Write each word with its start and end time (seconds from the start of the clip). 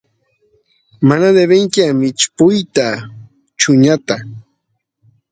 mana 1.07 1.27
debenki 1.35 1.83
mishpuyta 1.99 2.87
chuñuta 3.59 4.15